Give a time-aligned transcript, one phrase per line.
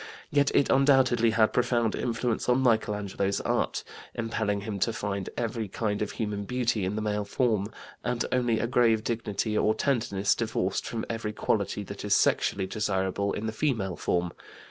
[0.31, 3.83] Yet it undoubtedly had profound influence on Michelangelo's art,
[4.15, 7.67] impelling him to find every kind of human beauty in the male form,
[8.03, 13.31] and only a grave dignity or tenderness, divorced from every quality that is sexually desirable,
[13.33, 14.33] in the female form.